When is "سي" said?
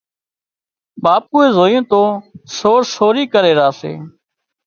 3.79-3.91